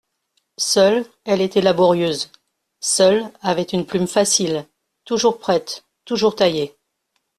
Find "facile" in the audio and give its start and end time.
4.07-4.65